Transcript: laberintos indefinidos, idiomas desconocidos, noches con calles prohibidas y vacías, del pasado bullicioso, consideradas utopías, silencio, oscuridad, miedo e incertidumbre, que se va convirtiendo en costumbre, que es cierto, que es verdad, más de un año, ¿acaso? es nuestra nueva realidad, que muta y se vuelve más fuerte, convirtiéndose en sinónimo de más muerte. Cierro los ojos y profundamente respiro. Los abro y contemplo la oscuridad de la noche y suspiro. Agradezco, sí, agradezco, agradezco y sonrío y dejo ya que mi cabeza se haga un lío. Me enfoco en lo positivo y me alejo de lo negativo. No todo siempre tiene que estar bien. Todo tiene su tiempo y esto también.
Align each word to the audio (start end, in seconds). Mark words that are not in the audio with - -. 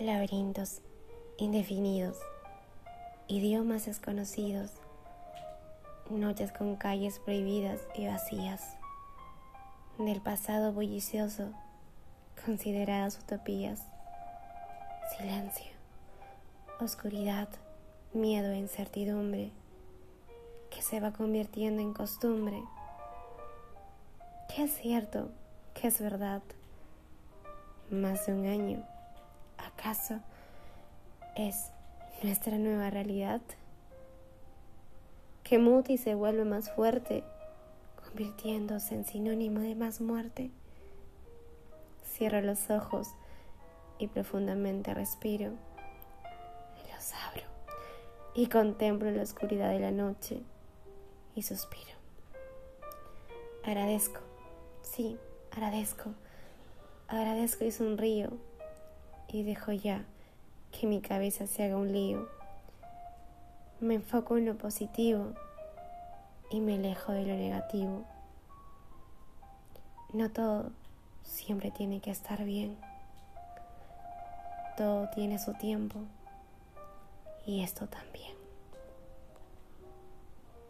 laberintos 0.00 0.80
indefinidos, 1.36 2.16
idiomas 3.28 3.84
desconocidos, 3.84 4.70
noches 6.08 6.52
con 6.52 6.76
calles 6.76 7.18
prohibidas 7.18 7.80
y 7.94 8.06
vacías, 8.06 8.76
del 9.98 10.22
pasado 10.22 10.72
bullicioso, 10.72 11.52
consideradas 12.46 13.18
utopías, 13.18 13.82
silencio, 15.18 15.70
oscuridad, 16.80 17.50
miedo 18.14 18.52
e 18.52 18.56
incertidumbre, 18.56 19.50
que 20.70 20.80
se 20.80 21.00
va 21.00 21.12
convirtiendo 21.12 21.82
en 21.82 21.92
costumbre, 21.92 22.62
que 24.48 24.64
es 24.64 24.74
cierto, 24.78 25.28
que 25.74 25.88
es 25.88 26.00
verdad, 26.00 26.40
más 27.90 28.24
de 28.24 28.32
un 28.32 28.46
año, 28.46 28.82
¿acaso? 29.66 30.20
es 31.36 31.70
nuestra 32.22 32.58
nueva 32.58 32.90
realidad, 32.90 33.40
que 35.42 35.58
muta 35.58 35.92
y 35.92 35.98
se 35.98 36.14
vuelve 36.14 36.44
más 36.44 36.70
fuerte, 36.70 37.24
convirtiéndose 38.04 38.94
en 38.94 39.04
sinónimo 39.04 39.60
de 39.60 39.74
más 39.74 40.00
muerte. 40.00 40.50
Cierro 42.04 42.40
los 42.40 42.70
ojos 42.70 43.08
y 43.98 44.08
profundamente 44.08 44.92
respiro. 44.92 45.52
Los 46.92 47.12
abro 47.14 47.44
y 48.34 48.48
contemplo 48.48 49.10
la 49.10 49.22
oscuridad 49.22 49.70
de 49.70 49.80
la 49.80 49.90
noche 49.90 50.42
y 51.34 51.42
suspiro. 51.42 51.90
Agradezco, 53.64 54.20
sí, 54.82 55.18
agradezco, 55.52 56.10
agradezco 57.08 57.64
y 57.64 57.70
sonrío 57.70 58.30
y 59.32 59.42
dejo 59.42 59.72
ya 59.72 60.04
que 60.72 60.86
mi 60.86 61.00
cabeza 61.00 61.46
se 61.46 61.64
haga 61.64 61.76
un 61.76 61.92
lío. 61.92 62.28
Me 63.80 63.94
enfoco 63.94 64.36
en 64.36 64.46
lo 64.46 64.56
positivo 64.56 65.32
y 66.50 66.60
me 66.60 66.74
alejo 66.74 67.12
de 67.12 67.24
lo 67.24 67.34
negativo. 67.34 68.04
No 70.12 70.30
todo 70.30 70.70
siempre 71.22 71.70
tiene 71.70 72.00
que 72.00 72.10
estar 72.10 72.44
bien. 72.44 72.76
Todo 74.76 75.08
tiene 75.10 75.38
su 75.38 75.54
tiempo 75.54 76.00
y 77.46 77.62
esto 77.62 77.86
también. 77.86 78.39